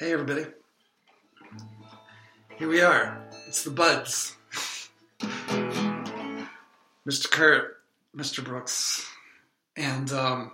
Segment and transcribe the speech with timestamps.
[0.00, 0.46] Hey, everybody.
[2.56, 3.22] Here we are.
[3.46, 4.34] It's the Buds.
[7.06, 7.30] Mr.
[7.30, 7.82] Kurt,
[8.16, 8.42] Mr.
[8.42, 9.06] Brooks.
[9.76, 10.52] And um,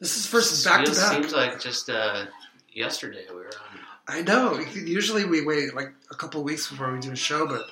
[0.00, 1.12] this is first back to back.
[1.12, 2.24] Seems like just uh,
[2.72, 3.78] yesterday we were on.
[4.08, 4.58] I know.
[4.58, 7.66] Usually we wait like a couple weeks before we do a show, but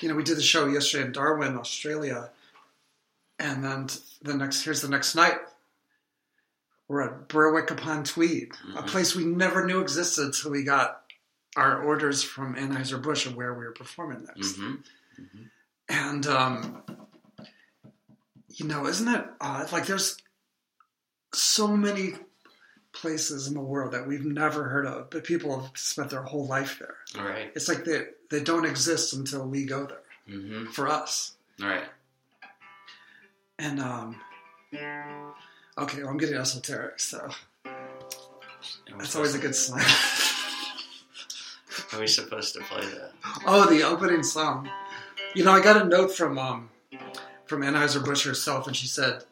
[0.00, 2.28] you know, we did the show yesterday in Darwin, Australia,
[3.38, 3.88] and then
[4.20, 5.38] the next here's the next night.
[6.88, 8.86] We're at Berwick upon Tweed, a Mhm.
[8.88, 11.02] place we never knew existed until we got
[11.56, 14.56] our orders from Anheuser Busch of where we were performing next.
[14.56, 14.74] hmm
[15.88, 16.82] And um,
[18.48, 19.72] you know, isn't it odd?
[19.72, 20.16] Like, there's
[21.32, 22.14] so many
[22.92, 26.46] places in the world that we've never heard of, but people have spent their whole
[26.46, 26.96] life there.
[27.18, 27.52] All right.
[27.54, 31.36] It's like they they don't exist until we go there hmm for us.
[31.62, 31.84] All right.
[33.58, 34.20] And um,
[35.78, 37.28] okay, well, I'm getting esoteric, so
[38.98, 39.84] that's always a good sign.
[41.92, 43.12] Are we supposed to play that?
[43.46, 44.68] oh, the opening song.
[45.34, 46.70] You know, I got a note from um,
[47.46, 49.24] from Anheuser Busch herself, and she said,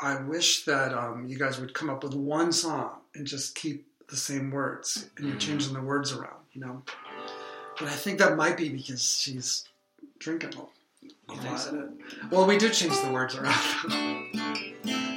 [0.00, 3.86] "I wish that um, you guys would come up with one song and just keep
[4.08, 5.40] the same words, and you're Mhm.
[5.40, 6.82] changing the words around." You know,
[7.78, 9.64] but I think that might be because she's
[10.18, 10.54] drinking
[11.28, 11.88] a lot so?
[12.30, 13.54] Well, we do change the words around.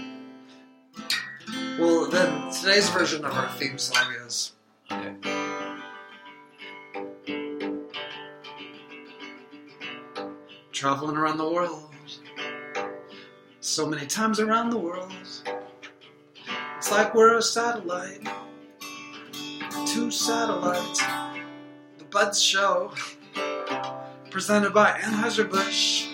[1.80, 4.54] well, then today's version of our theme song is.
[4.92, 5.14] Okay.
[10.78, 11.90] traveling around the world
[13.62, 15.12] so many times around the world
[16.78, 18.22] it's like we're a satellite
[19.88, 21.02] two satellites
[21.98, 22.92] the buds show
[24.30, 26.10] presented by anheuser-busch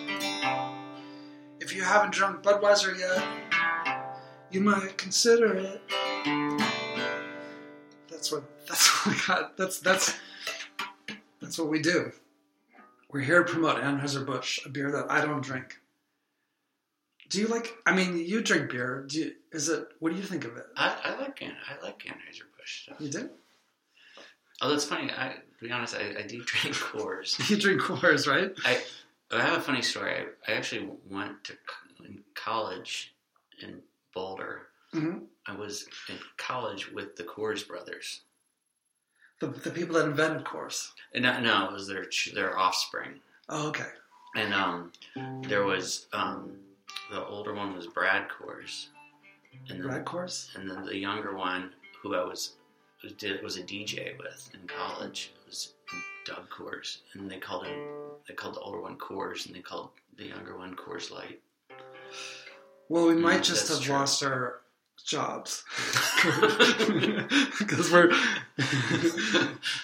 [1.60, 3.43] if you haven't drunk budweiser yet
[4.54, 5.82] you might consider it
[8.10, 10.16] that's what that's what I got that's that's
[11.42, 12.12] that's what we do
[13.14, 15.80] we're here to promote Anheuser-Busch, a beer that I don't drink.
[17.30, 17.76] Do you like?
[17.86, 19.06] I mean, you drink beer.
[19.08, 19.88] Do you, is it?
[20.00, 20.66] What do you think of it?
[20.76, 22.98] I, I like I like Anheuser Busch stuff.
[23.00, 23.30] You do?
[24.62, 25.12] Oh, that's funny.
[25.12, 27.40] I to be honest, I, I do drink Coors.
[27.50, 28.52] You drink Coors, right?
[28.66, 28.82] I
[29.32, 30.26] I have a funny story.
[30.48, 31.54] I, I actually went to
[32.06, 33.14] in college
[33.62, 33.82] in
[34.14, 34.68] Boulder.
[34.92, 38.22] hmm I was in college with the Coors brothers.
[39.40, 40.92] The, the people that invented Coors.
[41.14, 43.20] And no, no, it was their their offspring.
[43.50, 43.90] Oh, okay.
[44.36, 44.92] And um,
[45.44, 46.54] there was um,
[47.12, 48.88] the older one was Brad Coors,
[49.70, 50.56] and then, Red Coors.
[50.56, 52.54] and then the younger one who I was
[53.04, 55.74] was, did, was a DJ with in college was
[56.26, 57.80] Doug Coors, and they called him
[58.28, 61.42] they called the older one Coors, and they called the younger one Coors Light.
[62.90, 63.94] Well, we might just have true.
[63.96, 64.62] lost our
[65.06, 65.64] jobs
[67.60, 68.12] because we're.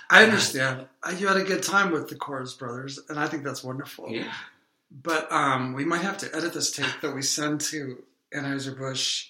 [0.09, 0.87] I understand.
[1.17, 4.09] You had a good time with the Coors brothers, and I think that's wonderful.
[4.09, 4.31] Yeah,
[4.91, 9.27] But um, we might have to edit this tape that we send to Anheuser-Busch.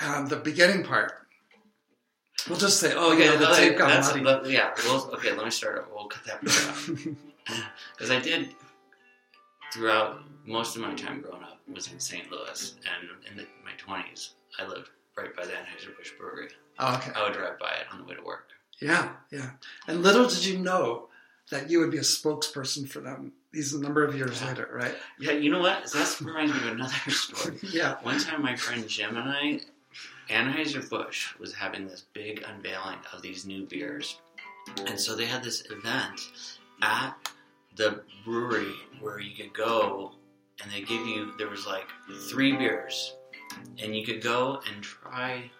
[0.00, 1.12] Um, the beginning part.
[2.48, 4.52] We'll just say, oh, yeah, the okay, tape got that's- muddy.
[4.52, 4.72] yeah.
[4.84, 5.78] Well, okay, let me start.
[5.78, 5.84] it.
[5.92, 7.14] We'll cut that part out
[7.96, 8.50] because I did
[9.72, 12.30] throughout most of my time growing up was in St.
[12.30, 16.48] Louis, and in the, my twenties, I lived right by the Anheuser Busch Brewery.
[16.78, 17.12] Oh, okay.
[17.14, 18.48] I would drive by it on the way to work.
[18.80, 19.50] Yeah, yeah.
[19.86, 21.08] And little did you know
[21.50, 24.94] that you would be a spokesperson for them these number of years later, right?
[25.20, 25.84] Yeah, you know what?
[25.92, 27.58] That reminds me of another story.
[27.62, 27.96] Yeah.
[28.02, 29.60] One time, my friend Jim and I,
[30.28, 34.20] Anheuser Busch was having this big unveiling of these new beers,
[34.86, 36.20] and so they had this event
[36.82, 37.14] at
[37.76, 40.12] the brewery where you could go,
[40.62, 41.86] and they give you there was like
[42.28, 43.16] three beers,
[43.78, 45.50] and you could go and try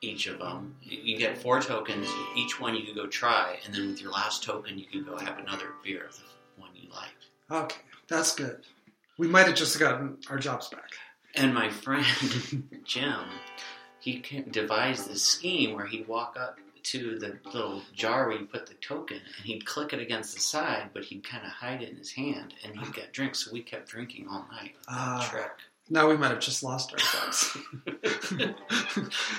[0.00, 0.74] each of them.
[0.82, 2.08] You get four tokens.
[2.36, 5.16] Each one you could go try, and then with your last token, you could go
[5.16, 6.22] have another beer of the
[6.60, 7.26] one you liked.
[7.50, 8.60] Okay, that's good.
[9.18, 10.90] We might have just gotten our jobs back.
[11.34, 12.04] And my friend
[12.84, 13.24] Jim,
[14.00, 18.66] he devised this scheme where he'd walk up to the little jar where you put
[18.66, 21.90] the token, and he'd click it against the side, but he'd kind of hide it
[21.90, 23.44] in his hand, and he'd get drinks.
[23.44, 24.74] So we kept drinking all night.
[24.88, 25.26] Ah.
[25.30, 25.50] Trick.
[25.90, 27.56] Now we might have just lost ourselves.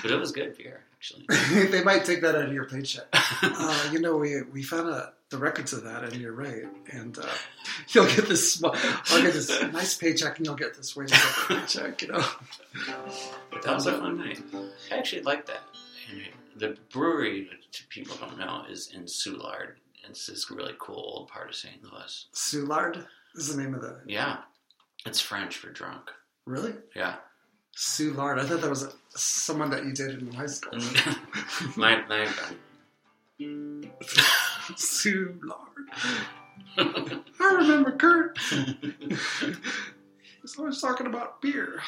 [0.02, 1.24] But it was good beer, actually.
[1.70, 3.06] they might take that out of your paycheck.
[3.12, 6.64] Uh, you know, we we found a, the records of that, and you're right.
[6.92, 7.26] And uh,
[7.88, 11.06] you'll get this small, I'll get this nice paycheck, and you'll get this way
[11.48, 12.02] paycheck.
[12.02, 12.24] You know.
[13.50, 14.40] But that was a fun night.
[14.92, 15.62] I actually liked that.
[16.56, 19.74] The brewery, which people don't know, is in Soulard.
[20.08, 21.82] It's this really cool old part of St.
[21.82, 22.26] Louis.
[22.34, 24.00] Soulard is the name of the.
[24.06, 24.38] Yeah,
[25.06, 26.10] it's French for drunk.
[26.46, 26.74] Really?
[26.94, 27.16] Yeah.
[27.76, 28.38] Sue Lard.
[28.38, 30.78] I thought that was someone that you dated in high school.
[31.76, 32.28] my my
[34.76, 35.88] Sue Lard.
[36.76, 38.38] I remember Kurt.
[40.42, 41.80] He's always talking about beer.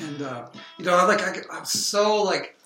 [0.00, 0.48] And uh,
[0.78, 2.56] you know, I like I, I'm so like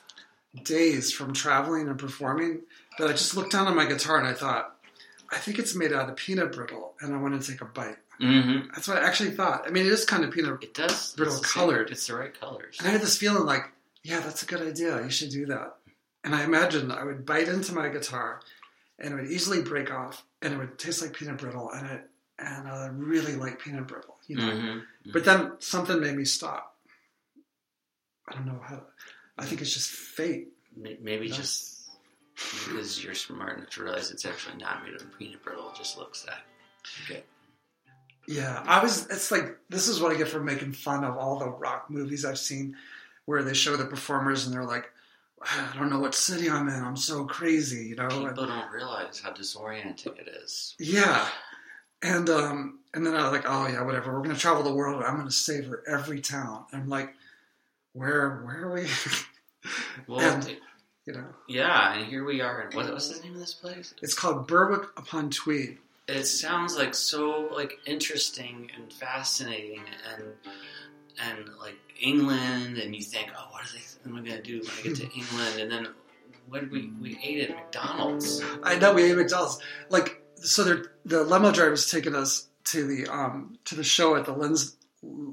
[0.64, 2.60] dazed from traveling and performing
[2.98, 4.74] that I just looked down on my guitar and I thought,
[5.30, 7.98] I think it's made out of peanut brittle, and I want to take a bite.
[8.18, 9.66] hmm That's what I actually thought.
[9.66, 10.62] I mean, it is kind of peanut.
[10.62, 11.12] It does.
[11.14, 11.90] Brittle it's the same- colored.
[11.90, 12.76] It's the right colors.
[12.78, 13.64] And I had this feeling like,
[14.02, 15.02] yeah, that's a good idea.
[15.02, 15.74] You should do that.
[16.24, 18.40] And I imagined I would bite into my guitar,
[18.98, 22.08] and it would easily break off, and it would taste like peanut brittle, and it
[22.40, 24.50] and I really like peanut brittle, you know.
[24.50, 24.78] hmm
[25.12, 26.76] But then something made me stop.
[28.28, 28.82] I don't know how.
[29.38, 30.48] I think it's just fate.
[30.76, 31.34] Maybe Yeah.
[31.36, 31.90] just
[32.64, 35.70] because you're smart enough to realize it's actually not made of peanut brittle.
[35.70, 36.42] It just looks that
[37.06, 37.22] good.
[38.26, 39.06] Yeah, I was.
[39.08, 42.24] It's like this is what I get for making fun of all the rock movies
[42.24, 42.76] I've seen,
[43.24, 44.90] where they show the performers and they're like,
[45.40, 46.84] I don't know what city I'm in.
[46.84, 48.08] I'm so crazy, you know.
[48.08, 50.74] People don't realize how disorienting it is.
[50.78, 51.26] Yeah.
[52.02, 54.12] And um and then I was like, oh yeah, whatever.
[54.12, 55.02] We're gonna travel the world.
[55.02, 56.66] I'm gonna savor every town.
[56.72, 57.14] I'm like,
[57.94, 58.86] where where are we?
[60.06, 60.56] Well, And-
[61.06, 62.60] you know, yeah, and here we are.
[62.60, 63.94] And what what's the name of this place?
[64.02, 65.78] it's called Berwick upon Tweed.
[66.06, 69.82] It sounds like so like interesting and fascinating
[70.12, 70.24] and
[71.18, 72.76] and like England.
[72.78, 73.82] And you think, oh, what are they?
[74.10, 75.60] What am I gonna do when I get to England?
[75.60, 75.88] And then
[76.48, 78.42] what did we we ate at McDonald's?
[78.62, 79.60] I know we ate McDonald's.
[79.88, 84.32] Like so, the limo driver's taking us to the um to the show at the
[84.32, 84.76] Linz.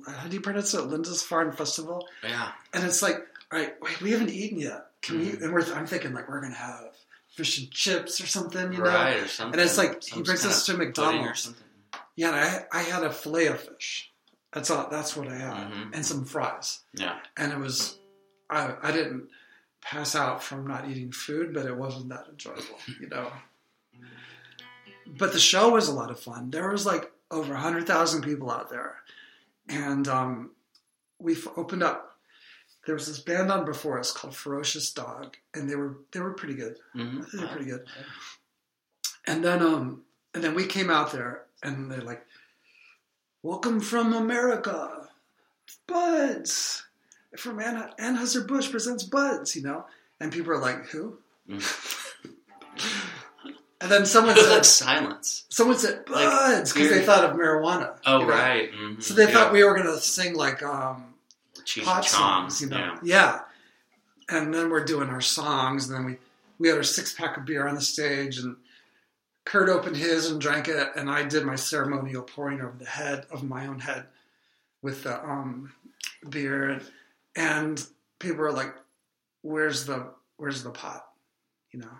[0.07, 0.81] How do you pronounce it?
[0.81, 2.07] Lindisfarne Festival.
[2.23, 3.17] Yeah, And it's like,
[3.55, 4.85] right, wait, we haven't eaten yet.
[5.01, 5.29] Can we?
[5.31, 6.95] And we're, I'm thinking like we're gonna have
[7.35, 8.85] fish and chips or something, you know?
[8.85, 9.59] right or something.
[9.59, 11.39] And it's like he brings us to pudding or McDonald's.
[11.41, 11.63] something.
[12.15, 12.35] Yeah, and
[12.73, 14.11] I I had a fillet of fish.
[14.53, 14.87] That's all.
[14.89, 15.93] That's what I had, Mhm.
[15.95, 16.79] and some fries.
[16.93, 17.17] Yeah.
[17.35, 17.97] And it was,
[18.49, 19.27] I I didn't
[19.81, 23.31] pass out from not eating food, but it wasn't that enjoyable, you know.
[25.05, 26.49] But the show was a lot of fun.
[26.51, 28.95] There was like over hundred thousand people out there,
[29.67, 30.51] and um,
[31.19, 32.14] we opened up.
[32.85, 36.33] There was this band on before us called Ferocious Dog, and they were they were
[36.33, 36.77] pretty good.
[36.95, 37.37] Mm-hmm.
[37.37, 37.85] They're pretty good.
[39.25, 40.03] And then um
[40.33, 42.25] and then we came out there and they're like,
[43.41, 45.09] Welcome from America,
[45.87, 46.83] Buds.
[47.37, 49.85] From Anna Anheuser Busch presents Buds, you know?
[50.19, 51.17] And people are like, Who?
[53.81, 55.45] and then someone was like said silence.
[55.49, 57.97] someone said Buds because they thought of marijuana.
[58.05, 58.31] Oh you know?
[58.31, 58.71] right.
[58.71, 59.01] mhm.
[59.03, 59.31] So they Yeah.
[59.31, 61.14] thought we were gonna sing like um
[61.77, 62.77] And pot songs, you know.
[62.77, 62.99] Yeah.
[63.03, 63.39] Yeah.
[64.27, 66.17] And then we're doing our songs, and then we
[66.57, 68.55] we had our six pack of beer on the stage, and
[69.45, 73.25] Kurt opened his and drank it, and I did my ceremonial pouring over the head
[73.29, 74.05] of my own head
[74.81, 75.71] with the um,
[76.29, 76.83] beer, and,
[77.35, 77.87] and
[78.19, 78.73] people were like,
[79.41, 81.05] "Where's the Where's the pot?"
[81.71, 81.97] You know.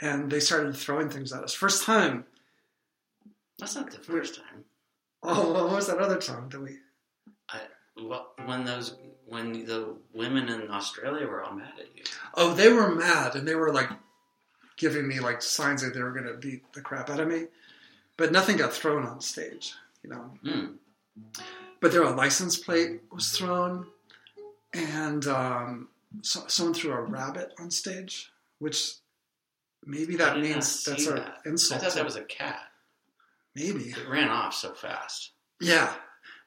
[0.00, 1.54] And they started throwing things at us.
[1.54, 2.24] First time.
[3.58, 4.64] That's not the first time.
[5.22, 6.78] Oh, what was that other time that we?
[8.00, 8.96] Well, when those
[9.26, 12.02] when the women in Australia were all mad at you.
[12.34, 13.88] Oh, they were mad and they were like
[14.76, 17.46] giving me like signs that they were going to beat the crap out of me.
[18.16, 20.30] But nothing got thrown on stage, you know.
[20.44, 20.74] Mm.
[21.80, 23.86] But there a license plate was thrown,
[24.72, 25.88] and um,
[26.20, 28.92] so, someone threw a rabbit on stage, which
[29.84, 31.38] maybe that means that's an that.
[31.44, 31.82] I insult.
[31.82, 32.60] thought that was a cat.
[33.54, 35.32] maybe, It ran off so fast.
[35.60, 35.92] yeah.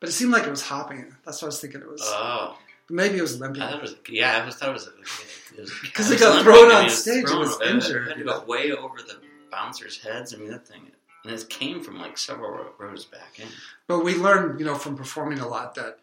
[0.06, 1.16] But it seemed like it was hopping.
[1.26, 1.82] That's what I was thinking.
[1.82, 2.56] It was Oh,
[2.92, 3.64] maybe it was limping.
[3.64, 3.96] I thought it was.
[4.08, 4.88] Yeah, I was thought it was.
[4.88, 8.26] It was 'Cause it got thrown on stage, it was It injured, had to you
[8.28, 9.18] go way over the
[9.50, 10.32] bouncers' heads.
[10.32, 10.92] I mean, that thing.
[11.24, 13.48] And it came from like several rows back in.
[13.88, 15.98] But we learned, you know, from performing a lot that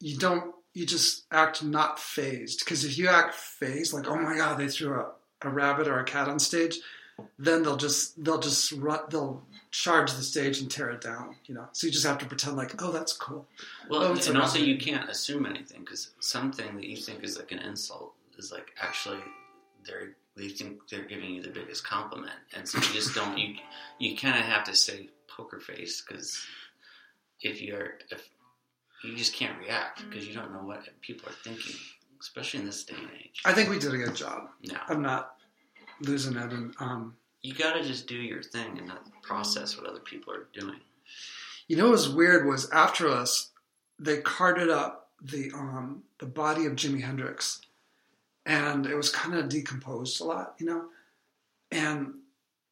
[0.00, 2.60] you don't, you just act not phased.
[2.60, 5.10] Because if you act phased, like, oh my god, they threw a,
[5.42, 6.78] a rabbit or a cat on stage,
[7.38, 11.54] then they'll just, they'll just run, they'll charge the stage and tear it down, you
[11.54, 11.66] know.
[11.72, 13.44] So you just have to pretend like, oh, that's cool.
[13.90, 17.50] Well, Oh, and also you can't assume anything because something that you think is like
[17.50, 19.18] an insult is like actually
[19.84, 23.56] they're they think they're giving you the biggest compliment, and so you just don't you
[23.98, 26.46] you kind of have to stay poker face because
[27.40, 28.28] if you're if
[29.02, 31.74] you just can't react because you don't know what people are thinking,
[32.20, 33.42] especially in this day and age.
[33.44, 34.50] I think we did a good job.
[34.66, 35.34] No, I'm not
[36.00, 36.52] losing it.
[36.52, 40.32] And, um, you got to just do your thing and not process what other people
[40.32, 40.80] are doing.
[41.68, 43.50] you know what was weird was after us,
[43.98, 47.60] they carted up the, um, the body of Jimi Hendrix.
[48.46, 50.86] and it was kind of decomposed a lot, you know.
[51.70, 52.14] And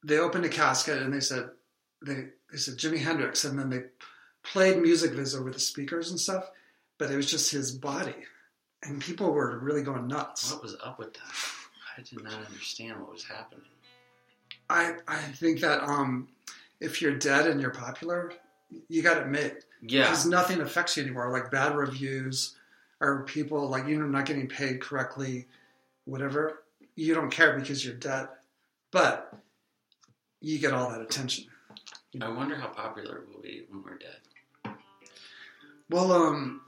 [0.03, 1.49] they opened a casket and they said
[2.05, 3.83] they they said Jimi Hendrix, and then they
[4.43, 6.49] played music vids over the speakers and stuff.
[6.99, 8.15] but it was just his body,
[8.83, 10.51] and people were really going nuts.
[10.51, 11.33] What was up with that?
[11.97, 13.72] I did not understand what was happening.
[14.73, 16.27] I I think that um,
[16.79, 18.33] if you're dead and you're popular,
[18.89, 20.03] you got it made Yeah.
[20.03, 21.31] because nothing affects you anymore.
[21.31, 22.55] Like bad reviews
[22.99, 25.47] or people like you know not getting paid correctly,
[26.05, 26.63] whatever.
[26.95, 28.27] You don't care because you're dead,
[28.91, 29.33] but
[30.41, 31.45] you get all that attention.
[32.21, 34.73] I wonder how popular we'll be when we're dead.
[35.89, 36.61] Well, um,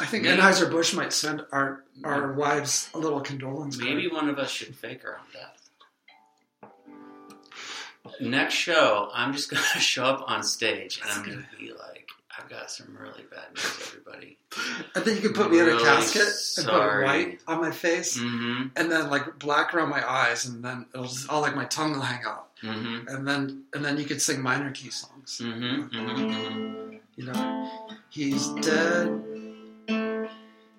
[0.00, 3.76] I think Maybe- Anheuser Busch might send our our wives a little condolence.
[3.76, 3.88] card.
[3.88, 5.53] Maybe one of us should fake our own death.
[8.20, 12.48] Next show, I'm just gonna show up on stage and I'm gonna be like, I've
[12.48, 14.36] got some really bad news, everybody.
[14.94, 16.28] I think you could put me in a Really casket
[16.58, 18.68] and put white on my face, Mm-hmm.
[18.76, 21.92] and then like black around my eyes, and then it'll just all like my tongue
[21.92, 23.08] will hang out, Mm-hmm.
[23.08, 25.40] and then and then you could sing minor key songs.
[25.42, 25.96] Mm-hmm.
[25.96, 26.96] mm-hmm.
[27.16, 27.70] You know,
[28.10, 29.22] he's dead.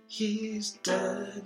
[0.08, 1.44] He's dead.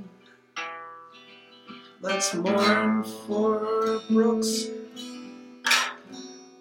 [2.02, 4.66] Let's mourn for Brooks.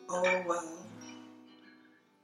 [0.08, 0.74] Oh well.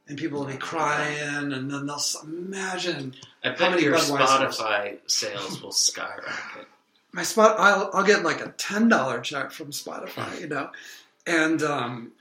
[0.07, 4.59] And people will be crying, and then they'll imagine I How bet many your Budweisers?
[4.59, 6.67] Spotify sales will skyrocket.
[7.13, 7.57] my spot.
[7.59, 10.71] I'll, I'll get like a ten dollar check from Spotify, you know,
[11.27, 12.13] and um,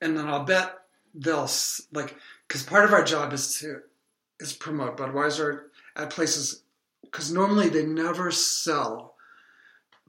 [0.00, 0.72] and then I'll bet
[1.14, 1.48] they'll
[1.92, 2.14] like
[2.46, 3.80] because part of our job is to
[4.38, 5.62] is promote Budweiser
[5.96, 6.62] at places
[7.02, 9.14] because normally they never sell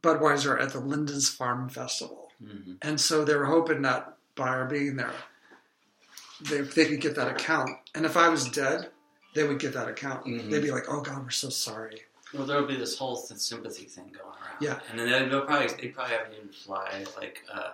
[0.03, 2.73] Budweiser at the Lindisfarne Festival, Mm-hmm.
[2.83, 5.13] and so they were hoping that by our being there,
[6.49, 8.89] they they could get that account, and if I was dead.
[9.33, 10.25] They would get that account.
[10.25, 10.49] Mhm.
[10.49, 12.01] They'd be like, "Oh God, we're so sorry."
[12.33, 14.57] Well, there'll be this whole th- sympathy thing going around.
[14.59, 14.79] Yeah.
[14.89, 17.69] and then they'll, they'll probably they probably have even fly like uh,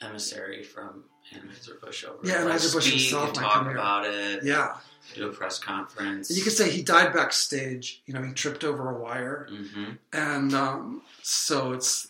[0.00, 2.18] emissary from Anheuser Busch over.
[2.26, 3.76] Yeah, to, like, Anheuser-Busch himself and might talk come here.
[3.76, 4.42] about it.
[4.42, 4.74] Yeah,
[5.14, 6.36] do a press conference.
[6.36, 8.02] You could say he died backstage.
[8.06, 12.08] You know, he tripped over a wire, hmm and um, so it's,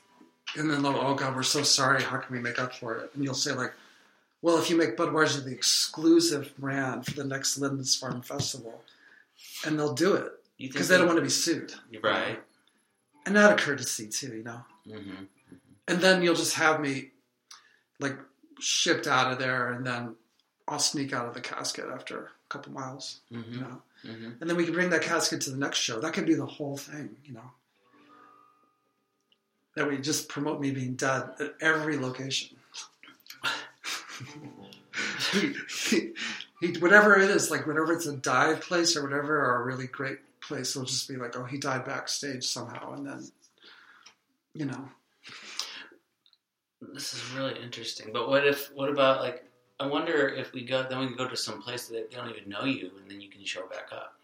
[0.57, 2.03] and then they'll, oh God, we're so sorry.
[2.03, 3.11] How can we make up for it?
[3.15, 3.75] And you'll say like,
[4.47, 8.81] well, if you make Budweiser the exclusive brand for the next Lindisfarne Festival,
[9.65, 12.41] and they'll do it because they don't want to be sued, right?
[13.27, 14.61] and out of courtesy too, you know.
[14.89, 15.25] hmm
[15.89, 17.11] And then you'll just have me
[17.99, 18.17] like
[18.61, 20.15] shipped out of there, and then
[20.69, 23.83] I'll sneak out of the casket after a couple miles, you hmm know.
[24.03, 25.99] hmm And then we can bring that casket to the next show.
[25.99, 27.51] That could be the whole thing, you know.
[29.75, 32.56] That we just promote me being dead at every location.
[35.33, 36.13] He, he,
[36.61, 39.87] he, whatever it is, like whatever it's a dive place or whatever, or a really
[39.87, 43.25] great place, it'll just be like, oh, he died backstage somehow, and then,
[44.55, 44.89] you know,
[46.95, 48.11] This is really interesting.
[48.13, 48.73] But what if?
[48.75, 49.45] What about like?
[49.79, 50.87] I wonder if we go.
[50.89, 53.21] Then we can go to some place that they don't even know you, and then
[53.21, 54.15] you can show back up.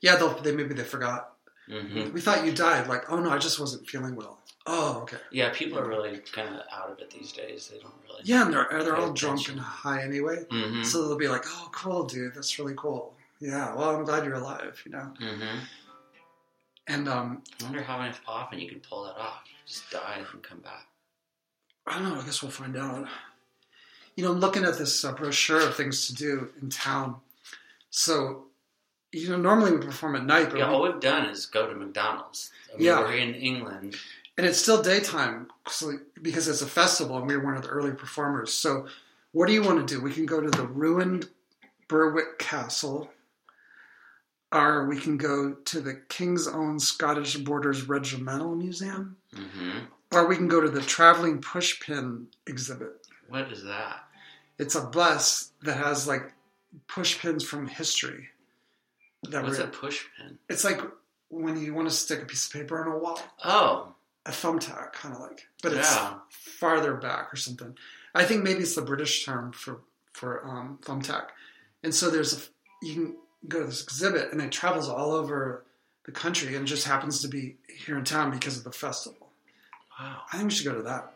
[0.00, 1.32] yeah, they'll, they maybe they forgot.
[1.68, 2.88] hmm We thought you died.
[2.88, 4.38] Like, oh no, I just wasn't feeling well.
[4.66, 5.18] Oh, okay.
[5.30, 7.68] Yeah, people are really kind of out of it these days.
[7.68, 8.22] They don't really.
[8.24, 10.44] Yeah, and they're they're all drunk and high anyway.
[10.50, 12.34] hmm So they'll be like, "Oh, cool, dude.
[12.34, 13.14] That's really cool.
[13.40, 13.74] Yeah.
[13.74, 14.80] Well, I'm glad you're alive.
[14.86, 15.58] You know." Mm-hmm.
[16.86, 19.42] And um, I wonder how many often you can pull that off.
[19.66, 20.86] Just die and come back.
[21.86, 22.20] I don't know.
[22.20, 23.06] I guess we'll find out.
[24.16, 27.16] You know, I'm looking at this uh, brochure of things to do in town.
[27.90, 28.44] So,
[29.12, 31.66] you know, normally we perform at night, but Yeah, we- all we've done is go
[31.66, 32.50] to McDonald's.
[32.72, 33.00] I mean, Yeah.
[33.00, 33.96] we're in England.
[34.36, 37.68] And it's still daytime so, because it's a festival, and we were one of the
[37.68, 38.52] early performers.
[38.52, 38.86] So,
[39.32, 40.00] what do you want to do?
[40.02, 41.28] We can go to the ruined
[41.88, 43.10] Berwick Castle,
[44.50, 49.70] or we can go to the King's Own Scottish Borderers Regimental Museum, hmm
[50.12, 53.04] or we can go to the Traveling Pushpin exhibit.
[53.28, 54.04] What is that?
[54.60, 56.32] It's a bus that has like
[56.88, 58.28] pushpins from history.
[59.30, 60.36] That What's were, a pushpin?
[60.48, 60.80] It's like
[61.30, 63.94] when you want to stick a piece of paper on a wall, Oh,
[64.26, 66.14] a thumbtack, kind of like, but it's yeah.
[66.30, 67.76] farther back or something.
[68.14, 69.80] I think maybe it's the British term for
[70.12, 71.26] for um, thumbtack.
[71.82, 72.40] And so there's a
[72.84, 73.16] you can
[73.48, 75.64] go to this exhibit and it travels all over
[76.06, 79.28] the country and just happens to be here in town because of the festival.
[79.98, 80.22] Wow.
[80.32, 81.12] I think we should go to that.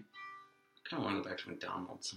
[0.00, 2.14] I kind of want to go back to McDonald's.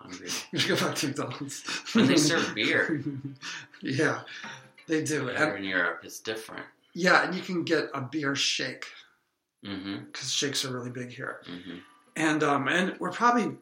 [0.00, 0.28] I'm hungry.
[0.52, 1.62] We should go back to McDonald's.
[1.92, 3.02] When they serve beer
[3.82, 4.20] yeah,
[4.86, 5.28] they do.
[5.28, 6.64] And, in Europe, it's different.
[6.94, 8.86] yeah, and you can get a beer shake
[9.66, 11.40] hmm because shakes are really big here.
[11.44, 11.78] hmm
[12.16, 13.56] And um, and we're probably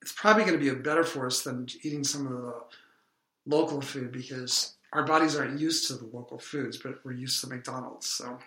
[0.00, 2.54] it's probably going to be a better for us than eating some of the
[3.46, 7.48] local food because our bodies aren't used to the local foods, but we're used to
[7.48, 8.06] McDonald's.
[8.06, 8.38] So,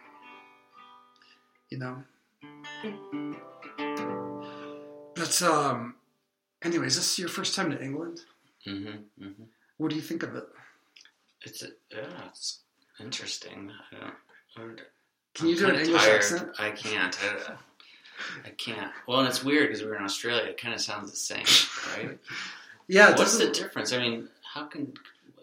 [1.70, 2.04] you know.
[5.16, 5.96] But um,
[6.64, 8.20] anyways, is this is your first time to England.
[8.66, 8.86] hmm
[9.18, 9.44] hmm
[9.78, 10.46] What do you think of it?
[11.44, 12.60] It's a, yeah, it's
[13.00, 13.72] interesting.
[13.92, 13.98] I
[14.58, 14.82] don't.
[15.36, 16.16] Can you do an English tired.
[16.16, 16.50] accent?
[16.58, 17.18] I can't.
[17.22, 17.54] I,
[18.46, 18.92] I can't.
[19.08, 20.44] Well, and it's weird because we're in Australia.
[20.46, 21.46] It kind of sounds the same,
[21.98, 22.18] right?
[22.88, 23.92] Yeah, What's the difference?
[23.94, 24.94] I mean, how can?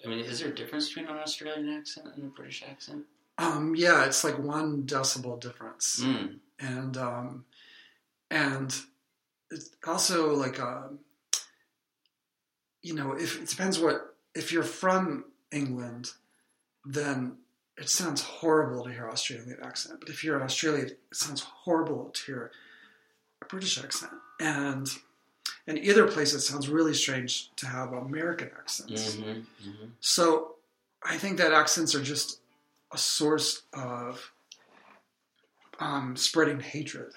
[0.05, 3.05] I mean, is there a difference between an Australian accent and a British accent?
[3.37, 6.39] Um, yeah, it's like one decibel difference, Mm.
[6.61, 7.45] and um,
[8.31, 8.73] and
[9.51, 11.01] it's also like um,
[12.83, 16.13] you know, if it depends what if you're from England,
[16.85, 17.39] then
[17.79, 20.01] it sounds horrible to hear Australian accent.
[20.01, 22.51] But if you're in Australia, it sounds horrible to hear
[23.41, 24.13] a British accent.
[24.41, 24.89] And
[25.67, 29.17] in either place, it sounds really strange to have American accents.
[29.17, 29.23] hmm
[29.63, 30.57] hmm So
[31.03, 32.41] I think that accents are just
[32.93, 34.33] a source of
[35.81, 37.13] um, spreading hatred,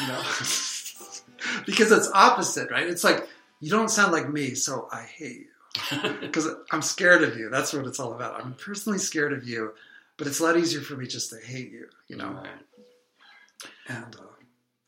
[0.00, 0.22] you know,
[1.66, 2.86] because it's opposite, right?
[2.86, 3.28] It's like
[3.60, 5.46] you don't sound like me, so I hate
[5.92, 7.50] you because I'm scared of you.
[7.50, 8.42] That's what it's all about.
[8.42, 9.72] I'm personally scared of you,
[10.18, 12.48] but it's a lot easier for me just to hate you, you know, Right.
[13.88, 14.22] and uh,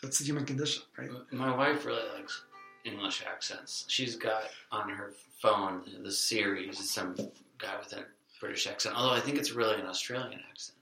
[0.03, 1.11] that's the human condition, right?
[1.33, 2.43] My wife really likes
[2.85, 3.85] English accents.
[3.89, 7.15] She's got on her phone the series some
[7.59, 8.05] guy with a
[8.41, 8.95] British accent.
[8.97, 10.77] Although I think it's really an Australian accent.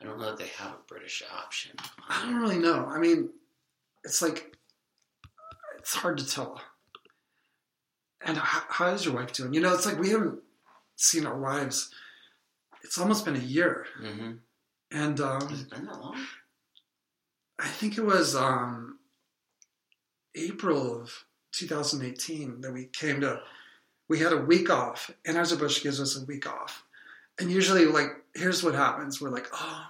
[0.00, 1.72] I don't know that they have a British option.
[2.08, 2.86] I don't really know.
[2.86, 3.30] I mean,
[4.04, 4.56] it's like
[5.78, 6.60] it's hard to tell.
[8.24, 9.54] And how, how is your wife doing?
[9.54, 10.40] You know, it's like we haven't
[10.96, 11.90] seen our wives.
[12.86, 14.32] It's almost been a year, Mm-hmm.
[14.92, 16.16] and Has um, it been that long?
[17.58, 18.98] I think it was um,
[20.36, 23.40] April of 2018 that we came to.
[24.08, 25.10] We had a week off.
[25.24, 26.84] And Anheuser-Busch gives us a week off,
[27.40, 29.86] and usually, like, here's what happens: we're like, oh,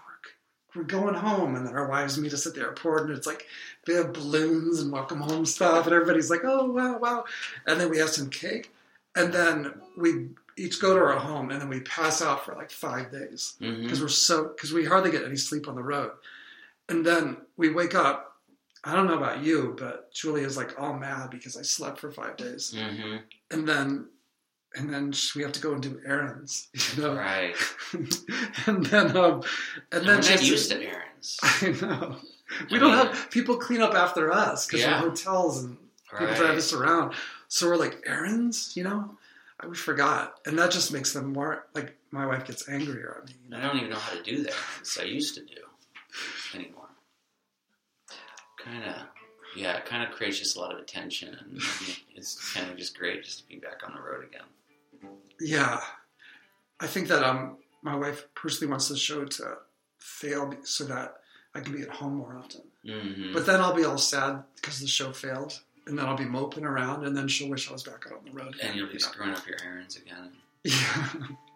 [0.75, 3.27] we're, we're going home, and then our wives meet us at the airport, and it's
[3.27, 3.47] like
[3.87, 7.25] they have balloons and welcome home stuff, and everybody's like, oh wow, wow,
[7.67, 8.73] and then we have some cake,
[9.15, 12.71] and then we each go to our home, and then we pass out for like
[12.71, 13.83] five days Mm-hmm.
[13.83, 16.13] because we're so because we hardly get any sleep on the road,
[16.89, 18.35] and then we wake up.
[18.85, 22.37] I don't know about you, but Julia's like all mad because I slept for five
[22.37, 23.17] days, Mm-hmm.
[23.51, 24.07] and then
[24.75, 27.57] and then we have to go and do errands, you know, Right.
[28.67, 29.43] and then um,
[29.93, 31.39] and And then we're she not has to- used to errands.
[31.43, 32.17] I know.
[32.71, 35.03] We I don't mean- have people clean up after us because Yeah.
[35.03, 35.77] we're hotels and
[36.11, 36.37] people Right.
[36.37, 37.15] drive us around.
[37.49, 39.17] So we're like errands, you know.
[39.69, 43.35] We forgot, and that just makes them more like my wife gets angrier at me.
[43.45, 43.59] You know?
[43.59, 44.55] I don't even know how to do that.
[44.81, 45.63] As I used to do
[46.55, 46.89] anymore.
[48.63, 48.95] Kind of,
[49.57, 51.61] yeah, it kind of creates just a lot of attention, and
[52.15, 55.13] it's kind of just great just to be back on the road again.
[55.41, 55.81] Yeah,
[56.81, 59.59] I think that um, my wife personally wants the show to
[59.99, 61.15] fail so that
[61.55, 62.63] I can be at home more often.
[62.85, 63.33] Mm-hmm.
[63.33, 66.65] But then I'll be all sad because the show failed, and then I'll be moping
[66.65, 68.57] around, and then she'll wish I was back out on the road.
[68.63, 69.07] and you'll be you know?
[69.07, 70.33] screwing up your errands again.
[70.65, 71.13] Yeah.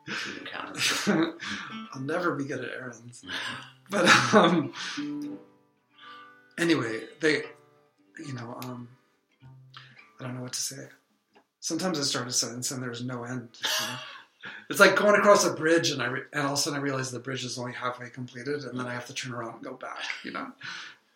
[0.07, 1.35] You can count it.
[1.95, 3.25] I'll never be good at errands.
[3.91, 4.73] But um,
[6.57, 7.43] anyway, they,
[8.25, 8.89] you know, um,
[10.21, 10.87] I don't know what to say.
[11.59, 13.49] Sometimes I start a sentence and there's no end.
[13.61, 13.95] You know?
[14.71, 16.83] It's like going across a bridge, and I re- and all of a sudden I
[16.83, 19.63] realize the bridge is only halfway completed, and then I have to turn around and
[19.65, 19.99] go back.
[20.25, 20.47] You know,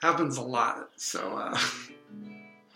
[0.03, 0.91] happens a lot.
[0.97, 1.59] So uh,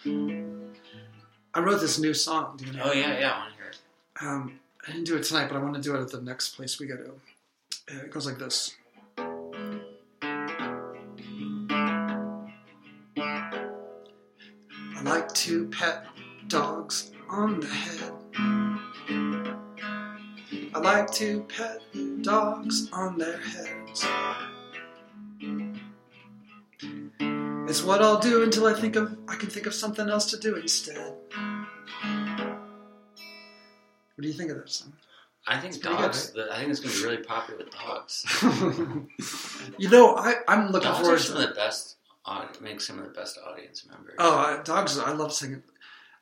[0.04, 2.56] I wrote this new song.
[2.56, 2.82] Do you know?
[2.84, 3.78] Oh yeah, yeah, I want to hear it.
[4.20, 6.50] Um, I didn't do it tonight, but I want to do it at the next
[6.56, 7.10] place we go to.
[7.90, 8.74] Uh, It goes like this.
[14.96, 16.06] I like to pet
[16.48, 18.12] dogs on the head.
[20.74, 21.82] I like to pet
[22.22, 24.04] dogs on their heads.
[27.68, 30.38] It's what I'll do until I think of I can think of something else to
[30.38, 31.14] do instead.
[34.14, 34.94] What do you think of that song?
[35.46, 36.34] I think It's dogs.
[36.50, 38.24] I think it's going to be really popular with dogs.
[39.78, 41.96] you know, I, I'm looking Dogs forward are some to of the best.
[42.60, 44.16] Make some of the best audience members.
[44.18, 44.98] Oh, I- dogs!
[44.98, 45.62] I love singing.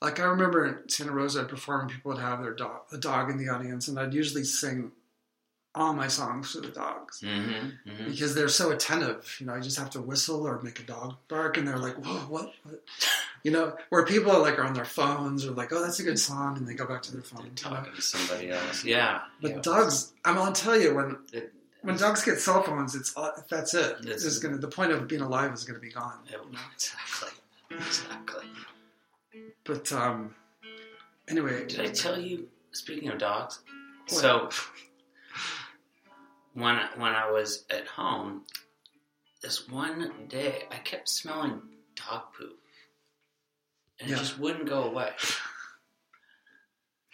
[0.01, 2.99] Like I remember in Santa Rosa, I'd perform, and people would have their dog, a
[2.99, 4.93] dog in the audience, and I'd usually sing
[5.77, 8.11] all my songs for the dogs Mm-hmm, mm-hmm.
[8.11, 9.37] because they're so attentive.
[9.39, 11.97] You know, I just have to whistle or make a dog bark, and they're like,
[12.05, 12.83] "Whoa, what?" what?
[13.45, 16.03] You know, where people are like are on their phones or like, "Oh, that's a
[16.03, 17.45] good song," and they go back to their phone.
[17.45, 17.55] You know?
[17.55, 18.85] Talking to somebody else.
[18.85, 19.21] Yeah.
[19.41, 19.61] But yeah.
[19.61, 23.73] dogs, I'm gonna tell you when It- when dogs get cell phones, it's all- that's
[23.75, 23.99] it.
[24.01, 26.19] It's- It's gonna the point of being alive is gonna be gone.
[26.29, 26.39] Yeah,
[26.75, 27.29] exactly.
[27.71, 28.47] Exactly.
[29.65, 30.35] But um,
[31.29, 32.49] anyway, Did I tell you?
[32.73, 33.61] Speaking of dogs,
[34.09, 34.21] What?
[34.21, 34.51] so
[36.57, 38.43] when when I was at home,
[39.43, 41.61] this one day I kept smelling
[41.95, 42.59] dog poop,
[44.01, 44.17] and Yeah.
[44.17, 45.13] it just wouldn't go away.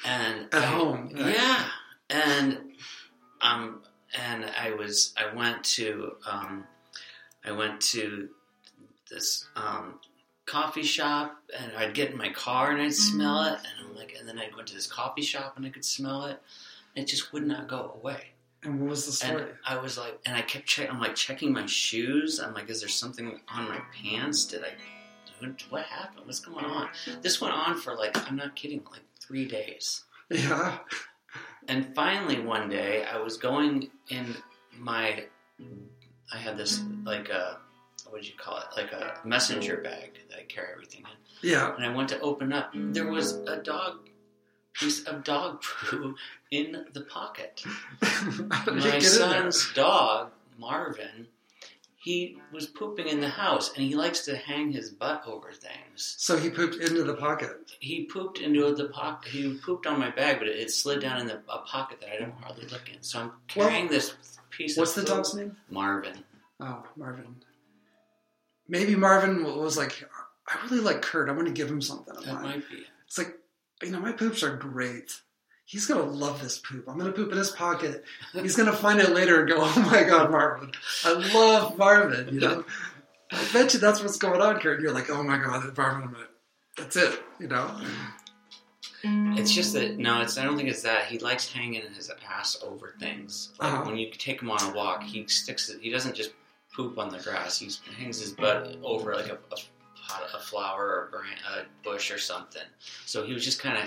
[0.04, 1.34] And At I- home, right?
[1.36, 1.68] yeah,
[2.10, 2.58] and
[3.40, 3.82] um,
[4.18, 6.64] and I was I went to um,
[7.44, 8.28] I went to
[9.08, 10.00] this um,
[10.44, 14.16] coffee shop and I'd get in my car and I'd smell it and I'm like
[14.18, 16.42] and then I'd go to this coffee shop and I could smell it.
[16.96, 18.31] It just would not go away.
[18.64, 19.42] And what was the story?
[19.42, 20.92] And I was like, and I kept checking.
[20.92, 22.38] I'm like checking my shoes.
[22.40, 24.44] I'm like, is there something on my pants?
[24.44, 24.68] Did I?
[25.40, 26.26] What, what happened?
[26.26, 26.88] What's going on?
[27.20, 30.04] This went on for like, I'm not kidding, like three days.
[30.30, 30.78] yeah.
[31.68, 34.36] And finally, one day, I was going in
[34.78, 35.24] my.
[36.32, 37.58] I had this like a
[38.12, 38.66] what did you call it?
[38.76, 41.48] Like a messenger bag that I carry everything in.
[41.50, 41.74] Yeah.
[41.74, 42.70] And I went to open up.
[42.74, 44.08] There was a dog
[44.74, 46.14] piece of dog poo
[46.50, 47.62] in the pocket.
[48.02, 49.00] How did you My get in there?
[49.00, 51.26] son's dog, Marvin,
[51.96, 56.16] he was pooping in the house and he likes to hang his butt over things.
[56.18, 57.50] So he pooped into the pocket.
[57.78, 59.30] He pooped into the pocket.
[59.30, 62.10] He pooped on my bag, but it, it slid down in the, a pocket that
[62.10, 63.02] I don't hardly look in.
[63.02, 64.14] So I'm carrying this
[64.50, 65.56] piece of What's the dog's name?
[65.70, 66.24] Marvin.
[66.58, 67.36] Oh, Marvin.
[68.68, 70.04] Maybe Marvin was like,
[70.48, 71.28] I really like Kurt.
[71.28, 72.14] I want to give him something.
[72.14, 72.84] That mine." might be.
[73.06, 73.38] It's like,
[73.82, 75.12] you know, my poops are great.
[75.64, 76.84] He's gonna love this poop.
[76.88, 78.04] I'm gonna poop in his pocket.
[78.32, 80.72] He's gonna find it later and go, "Oh my god, Marvin!
[81.04, 82.64] I love Marvin." You know,
[83.30, 84.80] I bet you that's what's going on, Kurt.
[84.80, 86.14] You're like, "Oh my god, Marvin!"
[86.76, 87.22] That's it.
[87.38, 87.80] You know.
[89.04, 90.38] It's just that no, it's.
[90.38, 91.06] I don't think it's that.
[91.06, 93.52] He likes hanging his ass over things.
[93.58, 93.82] Like Uh-huh.
[93.86, 95.80] when you take him on a walk, he sticks it.
[95.80, 96.32] He doesn't just
[96.74, 97.58] poop on the grass.
[97.58, 97.68] He
[97.98, 99.56] hangs his butt over like a, a
[100.12, 101.22] pot, a flower or
[101.56, 102.62] a, a bush or something.
[103.06, 103.84] So he was just kind of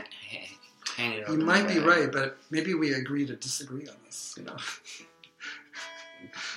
[0.96, 1.24] hanging.
[1.28, 4.34] You might be right, but maybe we agree to disagree on this.
[4.38, 4.56] You know.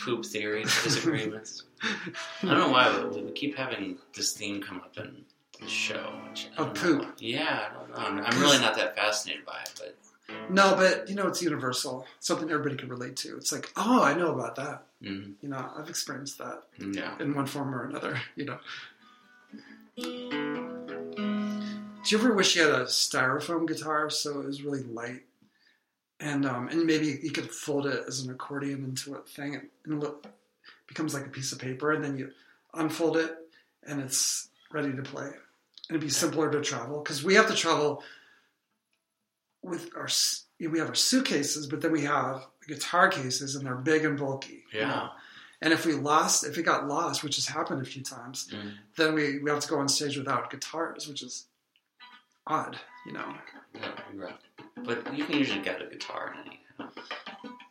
[0.04, 1.64] Poop theory disagreements.
[1.82, 5.24] I don't know why we, we keep having this theme come up in
[5.60, 6.12] the show.
[6.28, 7.06] which know poop.
[7.18, 7.96] Yeah, I don't know.
[7.96, 12.06] I'm, I'm really not that fascinated by it, but No, but you know, it's universal.
[12.20, 13.36] Something everybody can relate to.
[13.36, 14.84] It's like, oh, I know about that.
[15.02, 17.14] mm, You know, I've experienced that yeah.
[17.20, 18.18] in one form or another.
[18.36, 18.58] You know.
[19.98, 20.04] Do
[22.06, 25.22] you ever wish you had a styrofoam guitar so it was really light,
[26.20, 30.02] and um, and maybe you could fold it as an accordion into a thing, and,
[30.02, 30.10] it
[30.86, 32.30] becomes like a piece of paper, and then you
[32.74, 33.36] unfold it,
[33.86, 35.26] and it's ready to play.
[35.26, 35.34] And
[35.90, 38.02] it'd be simpler to travel because we have to travel
[39.62, 40.08] with our
[40.60, 44.64] we have our suitcases, but then we have guitar cases, and they're big and bulky.
[44.72, 44.88] you Yeah.
[44.88, 45.08] know.
[45.60, 48.74] And if we lost, if it got lost, which has happened a few times, Mm.
[48.96, 51.46] then we, we have to go on stage without guitars, which is
[52.46, 53.34] odd, you know.
[53.74, 54.38] Be rough.
[54.84, 56.90] But you can usually get a guitar anyhow.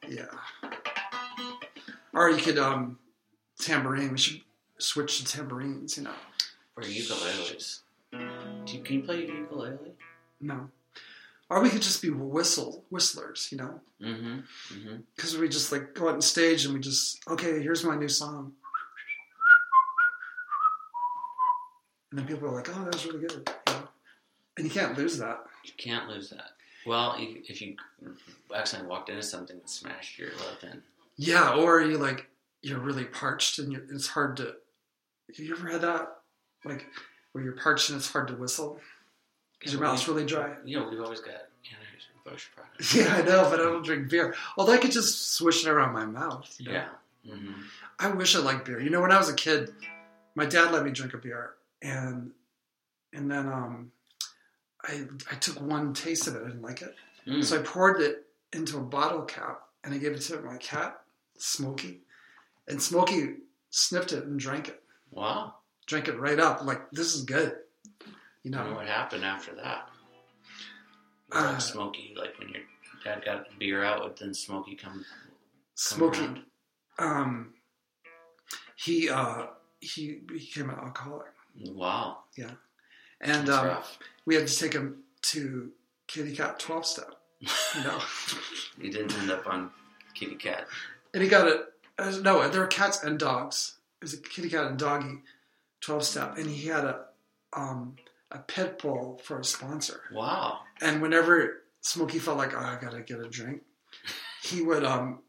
[0.07, 0.25] Yeah.
[2.13, 2.97] Or you could um
[3.59, 4.11] tambourine.
[4.11, 4.41] We should
[4.77, 6.13] switch to tambourines, you know.
[6.75, 7.79] Or ukuleles.
[8.11, 9.93] Do you, can you play ukulele?
[10.41, 10.69] No.
[11.49, 13.79] Or we could just be whistle whistlers, you know.
[14.01, 14.39] Mm-hmm.
[14.73, 14.95] Mm-hmm.
[15.15, 18.09] Because we just like go out on stage and we just okay, here's my new
[18.09, 18.53] song.
[22.11, 23.87] And then people are like, "Oh, that was really good," you know?
[24.57, 25.43] and you can't lose that.
[25.65, 26.51] You can't lose that.
[26.85, 27.75] Well, if you
[28.53, 30.81] accidentally walked into something and smashed your lip in.
[31.17, 32.27] Yeah, or you like
[32.61, 34.55] you're really parched and it's hard to.
[35.35, 36.07] Have you ever had that?
[36.65, 36.87] Like
[37.31, 38.79] where you're parched and it's hard to whistle
[39.67, 40.53] because your mouth's really dry.
[40.65, 42.95] You know, we've always got Anheuser-Busch products.
[42.95, 44.35] Yeah, I know, but I don't drink beer.
[44.57, 46.55] Although I could just swish it around my mouth.
[46.59, 46.71] you know?
[46.73, 46.87] Yeah.
[47.33, 47.61] Mm-hmm.
[47.99, 48.79] I wish I liked beer.
[48.79, 49.71] You know, when I was a kid,
[50.35, 52.31] my dad let me drink a beer, and
[53.13, 53.91] and then um,
[54.83, 56.43] I I took one taste of it.
[56.43, 56.95] I didn't like it,
[57.27, 57.43] Mm.
[57.43, 61.01] so I poured it into a bottle cap and I gave it to my cat,
[61.37, 61.99] Smokey,
[62.69, 63.35] and Smokey
[63.71, 65.55] sniffed it and drank it, wow.
[65.87, 66.63] drank it right up.
[66.63, 67.55] Like this is good,
[68.49, 69.89] don't know what happened after that.
[71.31, 72.61] Was Uh, like Smokey, like when your
[73.03, 75.05] dad got beer out, would then Smokey come?
[75.75, 76.41] Smokey, around?
[76.99, 77.53] um,
[78.75, 79.47] he uh,
[79.79, 81.27] he became an alcoholic,
[81.65, 82.19] Wow.
[82.35, 82.51] Yeah,
[83.21, 83.77] and um,
[84.25, 85.71] we had to take him to
[86.07, 87.13] Kitty Cat twelve step.
[87.39, 87.99] You know.
[88.79, 89.71] You didn't end up on
[90.13, 90.67] Kitty Cat.
[91.13, 91.61] and he got it.
[91.97, 93.77] Uh, no, there were cats and dogs.
[93.99, 95.23] It was a kitty cat and doggy,
[95.81, 97.05] twelve step, and he had a
[97.53, 97.95] um,
[98.31, 100.01] a pit bull for a sponsor.
[100.11, 100.59] Wow.
[100.81, 103.61] And whenever Smokey felt like, oh, I gotta get a drink,
[104.43, 104.83] he would.
[104.83, 105.19] Um,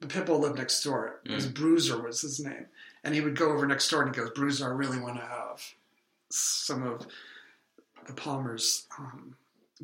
[0.00, 1.20] the pit bull lived next door.
[1.26, 2.66] His Bruiser was his name,
[3.04, 5.22] and he would go over next door and he goes, Bruiser, I really want to
[5.22, 5.62] have
[6.30, 7.06] some of
[8.06, 9.36] the Palmer's um,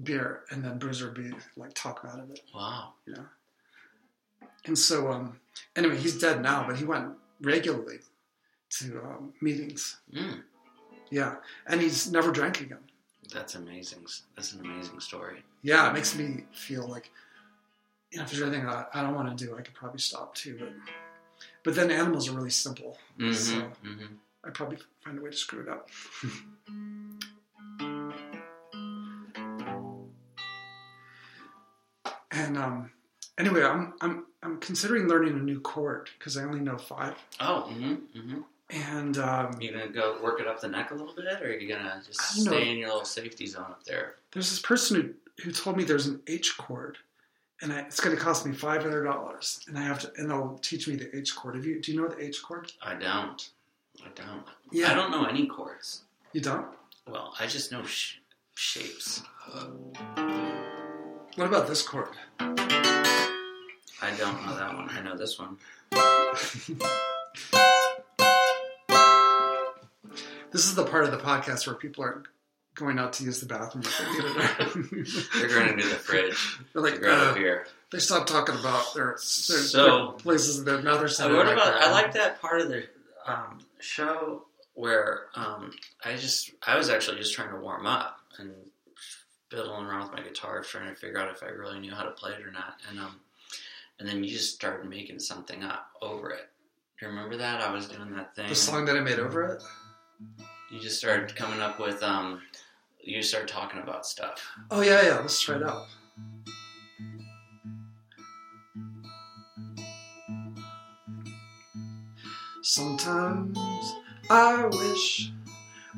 [0.02, 2.40] beer, and then Bruiser would be like talk out of it.
[2.54, 2.94] Wow.
[3.06, 3.24] Yeah.
[4.64, 5.38] And so, um,
[5.76, 7.98] anyway, he's dead now, but he went regularly
[8.70, 9.98] to um, meetings.
[10.12, 10.42] Mm.
[11.10, 12.78] Yeah, and he's never drank again.
[13.32, 14.06] That's amazing.
[14.34, 15.42] That's an amazing story.
[15.62, 17.10] Yeah, it makes me feel like
[18.10, 20.34] you know, if there's anything I, I don't want to do, I could probably stop
[20.34, 20.56] too.
[20.58, 20.72] But
[21.64, 22.98] but then animals are really simple.
[23.18, 23.32] Mm-hmm.
[23.32, 24.14] So- mm-hmm.
[24.44, 25.88] I'd probably find a way to screw it up.
[32.30, 32.90] and um,
[33.38, 37.14] anyway, I'm I'm I'm considering learning a new chord because I only know five.
[37.40, 38.40] Oh, mm-hmm, mm-hmm.
[38.70, 41.56] And um, You gonna go work it up the neck a little bit, or are
[41.56, 42.50] you gonna just don't know.
[42.52, 44.16] stay in your little safety zone up there?
[44.32, 46.98] there's this person who, who told me there's an H chord,
[47.62, 50.28] and I, it's going to cost me five hundred dollars, and I have to, and
[50.30, 51.54] they'll teach me the H chord.
[51.54, 51.80] Have you?
[51.80, 52.72] Do you know the H chord?
[52.82, 53.50] I don't.
[54.04, 54.42] I don't.
[54.72, 54.90] Yeah.
[54.90, 56.02] I don't know any chords.
[56.32, 56.66] You don't?
[57.08, 58.16] Well, I just know sh-
[58.56, 59.22] shapes.
[61.36, 62.08] What about this chord?
[62.40, 64.90] I don't know that one.
[64.90, 65.56] I know this one.
[70.56, 72.22] This is the part of the podcast where people are
[72.76, 73.84] going out to use the bathroom.
[75.36, 76.58] They're going to do the fridge.
[76.72, 77.66] They're Like, grab uh, beer.
[77.92, 81.36] they stopped talking about their, their, So- their places in their mother So center.
[81.36, 81.74] what like about?
[81.78, 81.82] that.
[81.88, 82.84] I like that part of the
[83.26, 88.50] um, show where um, I just I was actually just trying to warm up and
[89.50, 92.12] fiddling around with my guitar, trying to figure out if I really knew how to
[92.12, 93.16] play it or not, and um,
[93.98, 96.48] and then you just started making something up over it.
[96.98, 97.60] Do you remember that?
[97.60, 98.48] I was doing that thing.
[98.48, 99.62] the song that I made over it.
[100.70, 102.42] You just started coming up with um,
[103.00, 104.44] you started talking about stuff.
[104.70, 105.18] Oh yeah, yeah.
[105.18, 105.86] Let's try it out.
[112.62, 113.58] Sometimes
[114.28, 115.30] I wish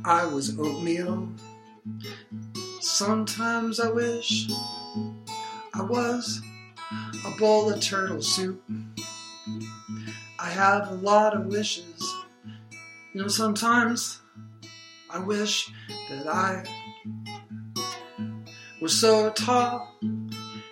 [0.04, 1.28] I was oatmeal.
[2.80, 4.48] Sometimes I wish
[5.74, 6.42] I was
[7.24, 8.62] a bowl of turtle soup.
[10.38, 11.87] I have a lot of wishes.
[13.14, 14.20] You know, sometimes
[15.08, 15.72] I wish
[16.10, 16.64] that I
[18.80, 19.94] was so tall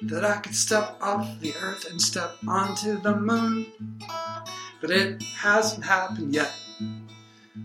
[0.03, 3.67] that I could step off the earth and step onto the moon.
[4.81, 6.53] But it hasn't happened yet.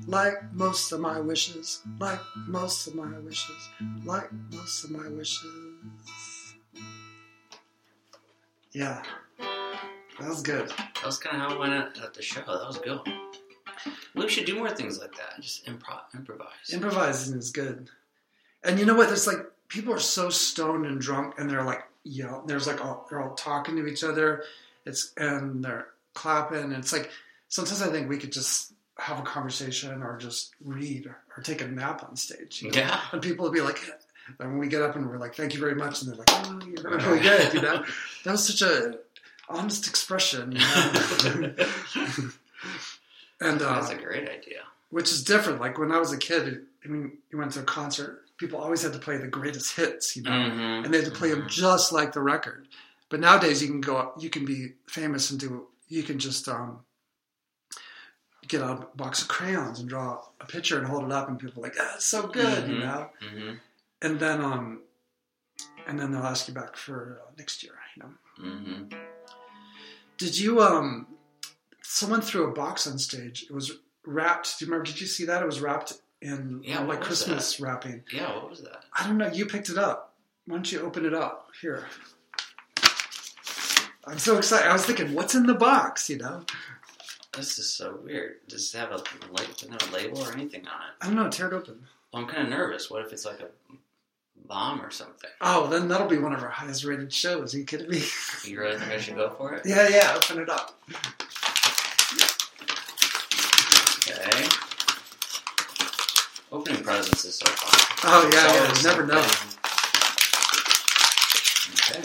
[0.07, 3.69] Like most of my wishes, like most of my wishes,
[4.05, 6.55] like most of my wishes.
[8.71, 9.03] Yeah,
[9.37, 10.69] that was good.
[10.69, 12.39] That was kind of how it went at, at the show.
[12.39, 13.01] That was good.
[14.15, 15.41] We should do more things like that.
[15.41, 16.71] Just improv, improvise.
[16.71, 17.89] Improvising is good.
[18.63, 19.07] And you know what?
[19.07, 22.43] There's like people are so stoned and drunk, and they're like yell.
[22.45, 24.43] There's like all they're all talking to each other.
[24.85, 26.63] It's and they're clapping.
[26.63, 27.09] And it's like
[27.49, 31.61] sometimes I think we could just have a conversation or just read or, or take
[31.61, 32.61] a nap on stage.
[32.61, 32.77] you know?
[32.77, 32.99] Yeah.
[33.11, 33.79] And people would be like,
[34.39, 36.29] and when we get up and we're like, "Thank you very much," and they're like,
[36.31, 37.83] "Oh, you're really good," you know.
[38.23, 38.99] That was such a
[39.49, 41.55] honest expression, you know.
[43.41, 44.61] and uh, That's a great idea.
[44.89, 45.59] which is different.
[45.59, 48.81] Like when I was a kid, I mean, you went to a concert, people always
[48.81, 50.85] had to play the greatest hits, you know, Mhm.
[50.85, 52.67] and they had to play them just like the record.
[53.09, 56.79] But nowadays, you can go, you can be famous and do, you can just um,
[58.47, 61.61] get a box of crayons and draw a picture and hold it up, and people
[61.61, 62.79] are like, "Ah, it's so good," you Mhm.
[62.79, 63.09] know.
[63.19, 63.51] hmm
[64.01, 64.81] And then, um,
[65.85, 68.13] and then they'll ask you back for uh, next year, you know.
[68.37, 68.83] hmm
[70.17, 71.07] Did you um?
[71.81, 73.43] Someone threw a box on stage.
[73.49, 73.71] It was
[74.05, 74.59] wrapped.
[74.59, 74.85] Do you remember?
[74.89, 75.41] Did you see that?
[75.41, 78.03] It was wrapped in Yeah, uh, like Christmas wrapping.
[78.13, 78.83] Yeah, what was that?
[78.97, 79.27] I don't know.
[79.31, 80.13] You picked it up.
[80.45, 81.47] Why don't you open it up?
[81.61, 81.85] Here.
[84.05, 84.67] I'm so excited.
[84.67, 86.09] I was thinking, what's in the box?
[86.09, 86.43] You know,
[87.33, 88.37] This is so weird.
[88.47, 90.93] Does it have a, la- doesn't a label or anything on it?
[91.01, 91.29] I don't know.
[91.29, 91.83] Tear it open.
[92.11, 92.89] Well, I'm kind of nervous.
[92.89, 93.47] What if it's like a
[94.47, 95.29] bomb or something?
[95.39, 97.53] Oh, then that'll be one of our highest rated shows.
[97.53, 98.01] Are you kidding me?
[98.45, 99.61] You really think I should go for it?
[99.65, 100.13] yeah, yeah.
[100.15, 100.81] Open it up.
[104.09, 104.47] Okay.
[106.51, 107.87] Opening presents is so fun.
[108.03, 108.75] Oh yeah, yeah.
[108.77, 109.25] You never know.
[111.73, 112.03] Okay.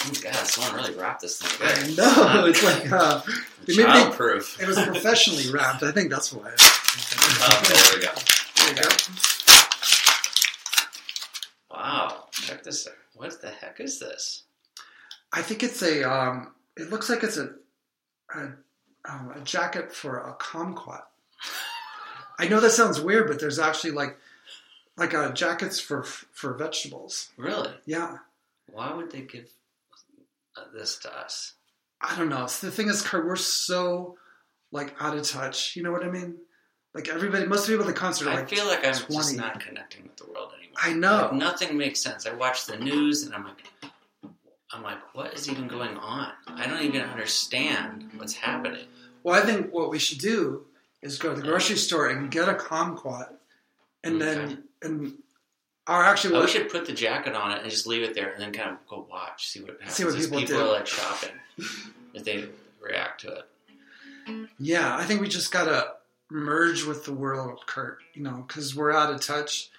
[0.00, 1.96] Oh, God, someone really wrapped this thing I good.
[1.98, 2.44] know.
[2.46, 3.20] It's like uh,
[3.66, 4.60] they made me- Childproof.
[4.60, 5.82] it was professionally wrapped.
[5.82, 6.50] I think that's why.
[6.60, 8.12] Oh, there we go.
[8.56, 8.88] There you go.
[11.70, 12.24] Wow.
[12.32, 12.94] Check this out.
[13.14, 14.44] What the heck is this?
[15.32, 16.08] I think it's a.
[16.10, 17.50] Um, it looks like it's a
[18.34, 18.52] a,
[19.08, 21.02] um, a jacket for a kumquat.
[22.38, 24.16] I know that sounds weird, but there's actually like
[24.96, 27.30] like uh, jackets for for vegetables.
[27.36, 27.70] Really?
[27.86, 28.18] Yeah,
[28.70, 29.48] Why would they give
[30.56, 31.54] uh, this to us?
[32.00, 32.46] I don't know.
[32.46, 34.16] So the thing is, Kurt, we're so
[34.70, 35.74] like out of touch.
[35.76, 36.36] You know what I mean?
[36.94, 39.14] Like everybody, most people at the concert are I like, feel like I'm 20.
[39.14, 40.76] just not connecting with the world anymore.
[40.82, 41.28] I know.
[41.30, 42.26] Like, nothing makes sense.
[42.26, 43.56] I watch the news and I'm like,
[44.72, 46.30] I'm like, what is even going on?
[46.46, 48.84] I don't even understand what's happening.
[49.22, 50.66] Well, I think what we should do
[51.02, 53.30] is go to the grocery store and get a kumquat,
[54.04, 54.24] and Okay.
[54.34, 55.14] then and
[55.86, 58.42] Or actually, we should put the jacket on it and just leave it there, and
[58.42, 59.94] then kind of go watch, see what happens.
[59.94, 60.64] See what people people do.
[60.64, 61.30] are like shopping,
[62.14, 62.46] if they
[62.80, 64.48] react to it.
[64.58, 65.94] yeah, I think we just gotta
[66.30, 67.98] merge with the world, Kurt.
[68.12, 69.70] You know, because we're out of touch.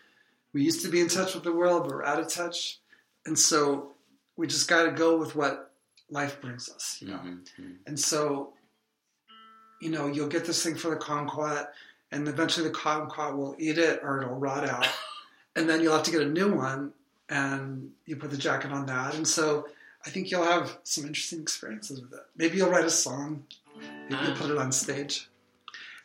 [0.51, 2.79] We used to be in touch with the world, but we're out of touch,
[3.27, 3.91] and so
[4.39, 5.71] we just gotta go with what
[6.09, 6.97] life brings us.
[7.01, 7.75] You know, Mhm, mhm.
[7.85, 8.53] and so
[9.81, 11.67] you know you'll get this thing for the kumquat,
[12.11, 14.87] and eventually the kumquat will eat it or it'll rot out,
[15.55, 16.93] and then you'll have to get a new one,
[17.27, 19.67] and you put the jacket on that, and so.
[20.05, 22.25] I think you'll have some interesting experiences with it.
[22.37, 23.45] Maybe you'll write a song.
[24.09, 25.27] Maybe you'll put it on stage.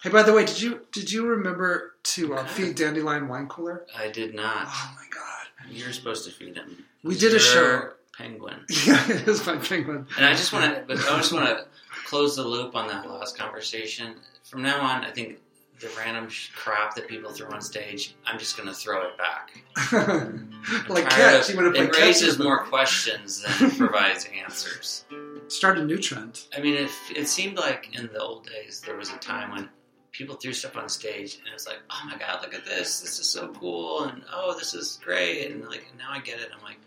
[0.02, 3.86] Hey, by the way, did you did you remember to uh, feed Dandelion wine cooler?
[3.96, 4.66] I did not.
[4.68, 5.70] Oh my god!
[5.70, 6.84] You're supposed to feed him.
[7.04, 7.92] We did a show.
[8.16, 8.64] Penguin.
[8.86, 10.06] Yeah, it is my penguin.
[10.16, 11.66] And I just want to, but I just want to
[12.06, 14.16] close the loop on that last conversation.
[14.44, 15.38] From now on, I think
[15.80, 19.60] the random crap that people throw on stage, I'm just going to throw it back.
[20.88, 25.04] Like catch, of- you want to play It raises more questions than it provides answers.
[25.48, 26.42] Start a new trend.
[26.56, 29.68] I mean, it, it seemed like in the old days there was a time when
[30.12, 33.00] people threw stuff on stage and it was like, oh my god, look at this,
[33.00, 36.48] this is so cool, and oh, this is great, and like now I get it.
[36.56, 36.78] I'm like,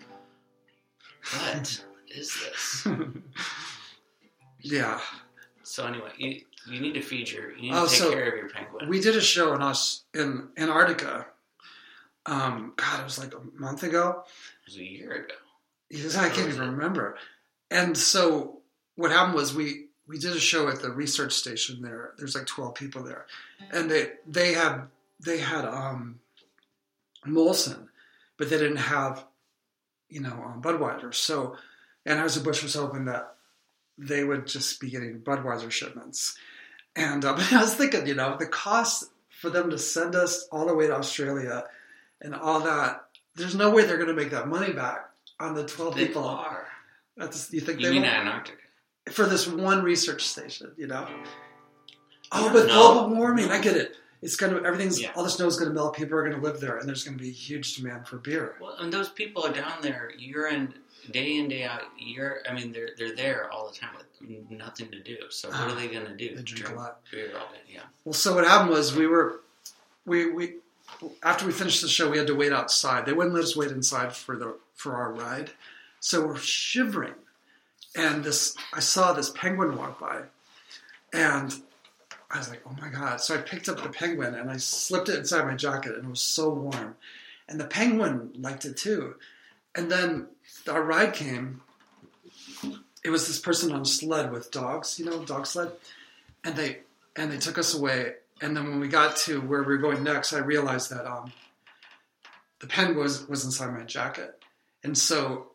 [1.33, 1.81] what
[2.15, 2.87] is this?
[4.61, 4.99] yeah,
[5.63, 8.27] So anyway, you you need to feed your, you need Oh, to take so care
[8.29, 8.89] of your penguin.
[8.89, 11.27] we did a show in us in Antarctica.
[12.25, 14.23] Um, God, it was like a month ago.
[14.65, 15.33] it was a year ago.
[15.89, 17.15] Yes, I can't even remember.
[17.71, 18.59] And so
[18.95, 22.11] what happened was we we did a show at the research station there.
[22.17, 23.25] There's like 12 people there,
[23.71, 24.83] and they they had
[25.25, 26.19] they had um,
[27.25, 27.87] Molson,
[28.37, 29.23] but they didn't have
[30.09, 31.13] you know um, Budweiser.
[31.13, 31.55] So
[32.07, 33.35] Anheuser Busch was hoping that
[33.97, 36.37] they would just be getting Budweiser shipments.
[36.95, 40.65] And uh, I was thinking, you know, the cost for them to send us all
[40.65, 41.63] the way to Australia
[42.21, 43.03] and all that.
[43.35, 46.23] There's no way they're going to make that money back on the 12 They people.
[46.25, 46.65] are.
[47.15, 48.09] That's you think You they mean will?
[48.09, 48.57] Antarctica?
[49.11, 51.07] for this one research station, you know?
[52.31, 52.93] Oh, but no.
[52.93, 53.95] global warming, I get it.
[54.21, 55.11] It's gonna everything's Yeah.
[55.15, 55.95] all the snow's gonna melt.
[55.95, 58.55] People are gonna live there, and there's gonna be a huge demand for beer.
[58.59, 60.73] Well, and those people are down there year in,
[61.11, 61.83] day in, day out.
[61.99, 65.17] Year, I mean, they're they're there all the time with nothing to do.
[65.29, 66.35] So what Ah, are they going to do?
[66.35, 66.99] they drink a lot.
[67.11, 67.59] beer all day.
[67.71, 67.81] Yeah.
[68.05, 69.41] Well, so what happened was we were,
[70.05, 70.55] we we
[71.21, 73.05] after we finished the show, we had to wait outside.
[73.05, 75.51] They wouldn't let us wait inside for the for our ride,
[75.99, 77.13] so we're shivering.
[77.95, 80.23] And this, I saw this penguin walk by,
[81.13, 81.53] and
[82.29, 85.09] I was like, "Oh my god!" So I picked up the penguin and I slipped
[85.09, 86.95] it inside my jacket, and it was so warm.
[87.47, 89.15] And the penguin liked it too.
[89.75, 90.27] And then
[90.69, 91.61] our ride came.
[93.03, 95.71] It was this person on a sled with dogs, you know, dog sled,
[96.43, 96.79] and they
[97.15, 98.15] and they took us away.
[98.41, 101.31] And then when we got to where we were going next, I realized that um,
[102.59, 104.43] the pen was was inside my jacket,
[104.83, 105.51] and so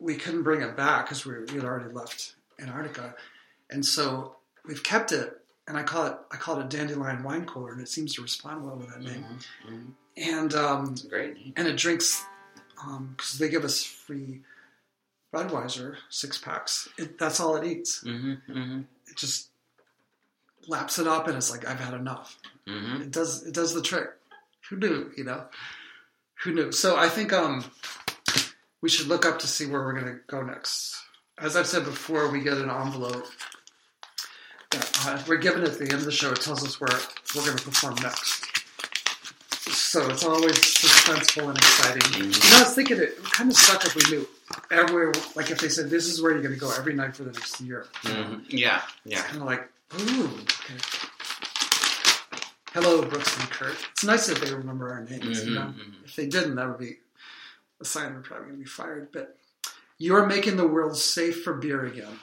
[0.00, 3.14] we couldn't bring it back because we, we had already left Antarctica,
[3.70, 5.39] and so we've kept it.
[5.70, 8.22] And I call it I call it a dandelion wine cooler, and it seems to
[8.22, 9.24] respond well with that name.
[9.24, 9.92] Mhm, mhm.
[10.16, 12.24] And um, great and it drinks
[12.74, 14.40] because they give us free
[15.32, 16.88] Budweiser six packs.
[16.98, 18.00] It, that's all it eats.
[18.00, 19.50] hmm hmm It just
[20.66, 22.36] laps it up, and it's like I've had enough.
[22.66, 24.08] hmm It does it does the trick.
[24.70, 25.12] Who knew?
[25.16, 25.44] You know,
[26.42, 26.72] who knew?
[26.72, 27.64] So I think um
[28.80, 30.96] we should look up to see where we're gonna go next.
[31.38, 33.26] As I've said before, we get an envelope
[34.74, 36.30] uh, we're given at the end of the show.
[36.32, 36.90] It tells us where
[37.34, 38.46] we're gonna perform next.
[39.72, 42.22] So it's always suspenseful and exciting.
[42.24, 44.26] You know, I was thinking it would kind of suck if we knew
[44.70, 45.12] everywhere.
[45.34, 47.60] Like if they said this is where you're gonna go every night for the next
[47.60, 47.86] year.
[48.02, 48.82] hmm Yeah.
[49.04, 49.22] Yeah.
[49.22, 49.68] Kind of like,
[50.00, 50.78] ooh, okay.
[52.72, 53.74] Hello, Brooks and Kurt.
[53.92, 55.44] It's nice that they remember our names.
[55.44, 56.04] You know, Mhm, mhm.
[56.04, 56.98] if they didn't, that would be
[57.80, 59.08] a sign we're probably going to be fired.
[59.12, 59.36] But
[59.98, 62.20] you are making the world safe for beer again.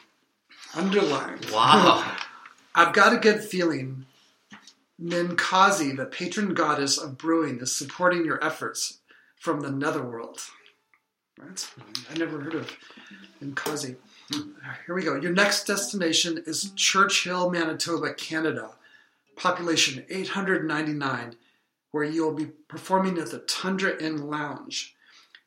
[0.73, 1.45] Underlined.
[1.51, 2.15] Wow.
[2.77, 4.05] I've got a good feeling.
[5.01, 8.99] Ninkasi, the patron goddess of brewing, is supporting your efforts
[9.35, 10.41] from the netherworld.
[11.37, 11.71] That's
[12.11, 12.71] I never heard of
[13.43, 13.95] Ninkasi.
[14.85, 15.15] Here we go.
[15.15, 18.71] Your next destination is Churchill, Manitoba, Canada.
[19.35, 21.35] Population 899,
[21.91, 24.95] where you'll be performing at the Tundra Inn Lounge.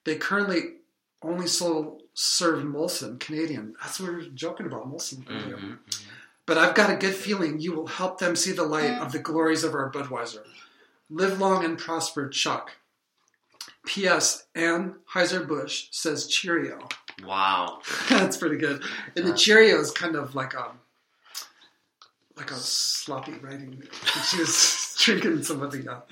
[0.05, 0.77] They currently
[1.23, 3.75] only sold, serve Molson, Canadian.
[3.81, 5.25] That's what we were joking about, Molson.
[5.25, 5.79] Mhm, mhm.
[6.51, 9.21] But I've got a good feeling you will help them see the light of the
[9.21, 10.43] glories of our Budweiser.
[11.09, 12.73] Live long and prosper, Chuck.
[13.87, 14.47] P.S.
[14.57, 16.89] ann heiser-busch says Cheerio.
[17.25, 17.83] Wow.
[18.09, 18.83] That's pretty good.
[19.15, 20.73] And the Cheerio is kind of like a
[22.37, 23.85] like a sloppy writing.
[24.29, 26.03] She was drinking something else.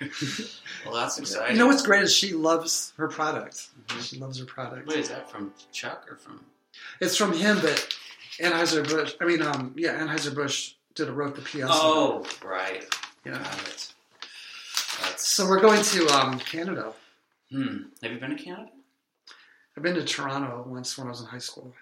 [0.86, 1.56] well, that's exciting.
[1.56, 3.68] You know what's great is she loves her product.
[3.88, 4.02] Mhm.
[4.02, 4.86] She loves her product.
[4.86, 6.42] Wait, is that from Chuck or from?
[7.00, 7.94] It's from him, but
[8.40, 9.14] Anheuser Busch.
[9.20, 11.68] I mean, um, yeah, Anheuser Busch did a wrote the PS.
[11.70, 12.84] Oh, right.
[13.24, 13.32] yeah.
[13.32, 13.92] Got it.
[15.02, 15.26] That's.
[15.28, 16.92] So we're going to um, Canada.
[17.50, 17.84] Hmm.
[18.02, 18.70] Have you been to Canada?
[19.76, 21.74] I've been to Toronto once when I was in high school,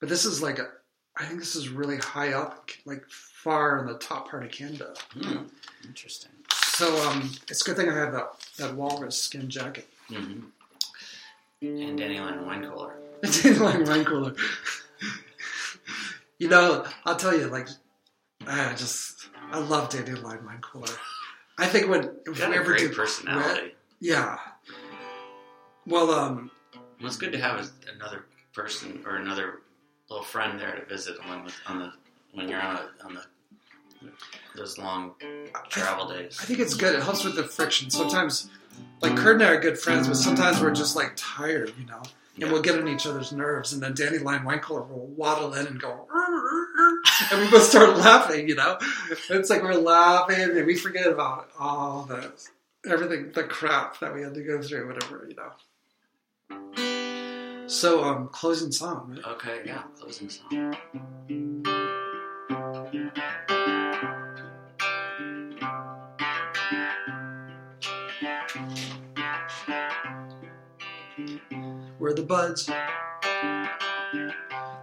[0.00, 0.68] but this is like a,
[1.16, 4.94] I think this is really high up, like far in the top part of Canada.
[5.12, 5.44] Hmm.
[5.84, 6.32] Interesting.
[6.52, 9.86] So um, it's a good thing I have that that walrus skin jacket.
[10.08, 10.40] hmm
[11.60, 12.94] And Dandelion wine cooler.
[13.22, 14.34] Dandelion wine cooler.
[16.40, 17.68] You know, I'll tell you, like,
[18.46, 20.88] I just I love dandelion wine cooler.
[21.58, 23.74] I think when if Got we a ever great do personality.
[24.00, 24.38] yeah.
[25.86, 26.50] Well, um,
[26.98, 28.24] Well, it's good to have a, another
[28.54, 29.60] person or another
[30.08, 31.92] little friend there to visit with on the
[32.32, 33.24] when you're on a, on the
[34.56, 35.14] those long
[35.68, 36.38] travel days.
[36.40, 36.94] I think it's good.
[36.94, 37.90] It helps with the friction.
[37.90, 38.48] Sometimes,
[39.00, 42.02] like Kurt and I are good friends, but sometimes we're just like tired, you know,
[42.36, 42.44] Yeah.
[42.46, 43.72] and we'll get on each other's nerves.
[43.72, 46.06] And then dandelion wine cooler will waddle in and go,
[47.32, 48.78] and we both start laughing, you know.
[49.28, 52.32] It's like we're laughing and we forget about all the
[52.88, 55.52] everything, the crap that we had to go through, whatever, you know.
[57.68, 59.12] So, um, closing song.
[59.14, 59.32] Right?
[59.34, 61.79] Okay, yeah, closing song.
[72.10, 72.66] We're the buds.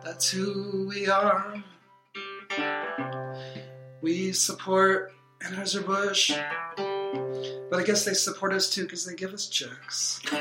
[0.02, 1.62] That's who we are.
[4.02, 5.12] We support
[5.42, 6.32] Anheuser-Busch,
[7.70, 10.22] but I guess they support us too because they give us checks.
[10.32, 10.40] And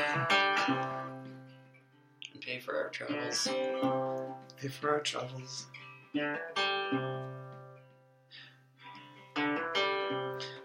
[2.39, 3.49] pay for our travels.
[4.55, 5.65] Pay for our travels.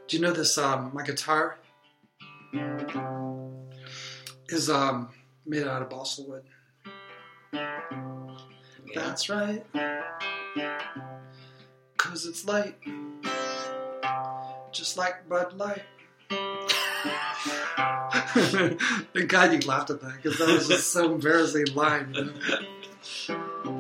[0.07, 0.57] Do you know this?
[0.57, 1.59] Um, my guitar
[4.49, 5.09] is um,
[5.47, 6.43] made out of balsa wood.
[7.53, 7.81] Yeah.
[8.95, 9.65] That's right.
[11.97, 12.77] Cause it's light.
[14.73, 15.83] Just like Bud Light.
[19.13, 22.15] Thank God you laughed at that because that was just so embarrassing line.
[22.15, 22.33] You know?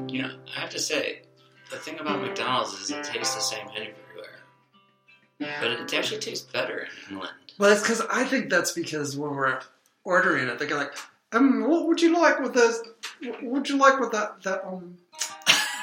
[0.08, 1.22] You know, I have to say,
[1.70, 3.96] the thing about McDonald's is it tastes the same everywhere.
[5.38, 7.32] But it actually tastes better in England.
[7.58, 9.60] Well, it's because I think that's because when we're
[10.04, 10.94] ordering it, they go like,
[11.32, 12.80] um, what would you like with this?
[13.22, 14.42] What would you like with that?
[14.42, 14.96] That um,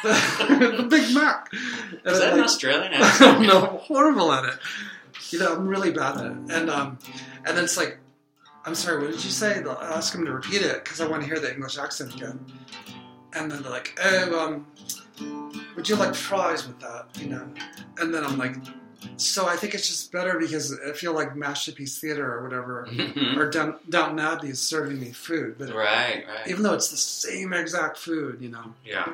[0.03, 1.49] the, the Big Mac.
[1.51, 1.61] And
[2.05, 3.41] Is I'm that an like, Australian I'm accent?
[3.41, 4.59] no, horrible at it.
[5.31, 6.37] You know, I'm really bad at it.
[6.51, 6.97] And um,
[7.45, 7.97] and then it's like,
[8.65, 9.61] I'm sorry, what did you say?
[9.61, 12.45] They'll ask him to repeat it because I want to hear the English accent again.
[13.33, 14.67] And then they're like, oh, um,
[15.75, 17.07] would you like fries with that?
[17.19, 17.47] You know.
[17.99, 18.55] And then I'm like,
[19.17, 23.37] so I think it's just better because I feel like Masterpiece Theater or whatever, Mhm.
[23.37, 26.47] or Down, Downton Abbey is serving me food, but right, right.
[26.47, 29.07] even though it's the same exact food, you know, Yeah.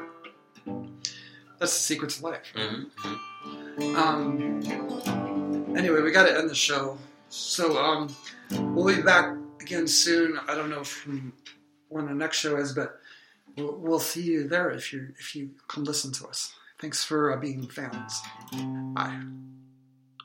[1.60, 2.52] that's the secret to life.
[2.56, 2.84] hmm
[3.96, 4.62] Um,
[5.78, 6.98] anyway, we got to end the show.
[7.30, 8.16] So um,
[8.74, 10.40] we'll be back again soon.
[10.48, 11.34] I don't know from
[11.90, 13.00] when the next show is, but
[13.58, 16.54] we'll, we'll see you there if you if you come listen to us.
[16.80, 18.22] Thanks for uh, being fans.
[18.94, 19.20] Bye.